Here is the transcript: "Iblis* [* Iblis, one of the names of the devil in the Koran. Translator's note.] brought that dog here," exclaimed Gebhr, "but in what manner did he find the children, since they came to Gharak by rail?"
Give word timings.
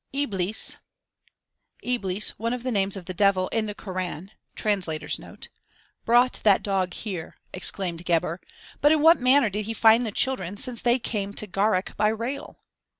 "Iblis* 0.13 0.77
[* 1.27 1.83
Iblis, 1.83 2.31
one 2.39 2.53
of 2.53 2.63
the 2.63 2.71
names 2.71 2.97
of 2.97 3.05
the 3.05 3.13
devil 3.13 3.49
in 3.49 3.67
the 3.67 3.75
Koran. 3.75 4.31
Translator's 4.55 5.19
note.] 5.19 5.49
brought 6.05 6.39
that 6.41 6.63
dog 6.63 6.95
here," 6.95 7.35
exclaimed 7.53 8.03
Gebhr, 8.03 8.39
"but 8.81 8.91
in 8.91 9.01
what 9.03 9.19
manner 9.19 9.51
did 9.51 9.67
he 9.67 9.75
find 9.75 10.03
the 10.03 10.11
children, 10.11 10.57
since 10.57 10.81
they 10.81 10.97
came 10.97 11.35
to 11.35 11.45
Gharak 11.45 11.95
by 11.97 12.07
rail?" 12.07 12.63